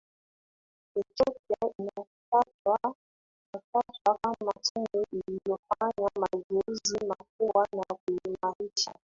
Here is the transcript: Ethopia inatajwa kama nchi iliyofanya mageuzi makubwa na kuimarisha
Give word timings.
Ethopia 0.95 1.65
inatajwa 1.79 2.95
kama 4.03 4.53
nchi 4.59 5.05
iliyofanya 5.11 6.09
mageuzi 6.19 7.05
makubwa 7.07 7.67
na 7.73 7.95
kuimarisha 7.95 8.93